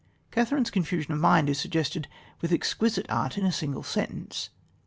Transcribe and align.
Catherine's 0.31 0.71
confusion 0.71 1.13
of 1.13 1.19
mind 1.19 1.47
is 1.47 1.59
suggested 1.59 2.07
with 2.41 2.51
exquisite 2.51 3.05
art 3.07 3.37
in 3.37 3.45
a 3.45 3.51
single 3.51 3.83
sentence. 3.83 4.49